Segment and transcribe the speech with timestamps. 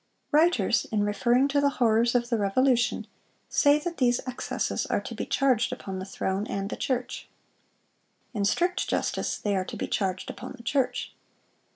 [0.31, 3.05] Writers, in referring to the horrors of the Revolution,
[3.49, 7.25] say that these excesses are to be charged upon the throne and the church.(408)
[8.39, 11.13] In strict justice they are to be charged upon the church.